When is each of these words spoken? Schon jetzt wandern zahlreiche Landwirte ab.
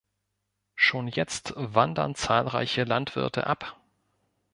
Schon 0.73 1.07
jetzt 1.09 1.53
wandern 1.57 2.15
zahlreiche 2.15 2.85
Landwirte 2.85 3.45
ab. 3.45 3.77